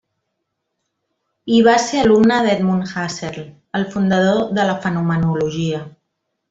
Hi 1.51 1.59
va 1.67 1.75
ser 1.83 1.99
alumne 2.05 2.39
d'Edmund 2.47 2.89
Husserl, 2.95 3.47
el 3.81 3.89
fundador 3.97 4.43
de 4.59 4.69
la 4.73 4.79
fenomenologia. 4.87 5.89